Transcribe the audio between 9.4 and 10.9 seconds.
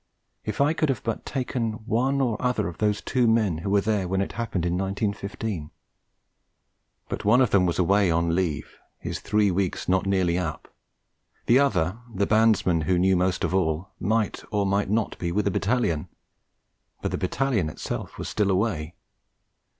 weeks not nearly up;